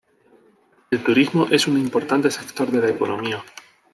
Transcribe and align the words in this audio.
El 0.89 1.03
turismo 1.03 1.45
es 1.51 1.67
un 1.67 1.77
importante 1.77 2.31
sector 2.31 2.71
de 2.71 2.79
la 2.81 2.89
economía. 2.89 3.45